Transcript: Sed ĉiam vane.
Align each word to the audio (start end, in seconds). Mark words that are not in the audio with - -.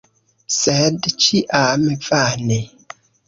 Sed 0.55 1.09
ĉiam 1.25 1.85
vane. 2.09 2.59